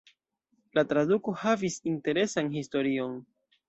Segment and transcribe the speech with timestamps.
[0.77, 3.19] La traduko havis interesan historion.